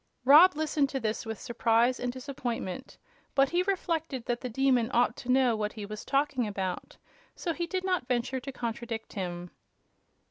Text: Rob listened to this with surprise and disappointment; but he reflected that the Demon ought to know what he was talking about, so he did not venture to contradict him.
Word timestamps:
Rob 0.25 0.55
listened 0.55 0.89
to 0.89 0.99
this 0.99 1.27
with 1.27 1.39
surprise 1.39 1.99
and 1.99 2.11
disappointment; 2.11 2.97
but 3.35 3.49
he 3.51 3.61
reflected 3.61 4.25
that 4.25 4.41
the 4.41 4.49
Demon 4.49 4.89
ought 4.95 5.15
to 5.17 5.29
know 5.31 5.55
what 5.55 5.73
he 5.73 5.85
was 5.85 6.03
talking 6.03 6.47
about, 6.47 6.97
so 7.35 7.53
he 7.53 7.67
did 7.67 7.83
not 7.85 8.07
venture 8.07 8.39
to 8.39 8.51
contradict 8.51 9.13
him. 9.13 9.51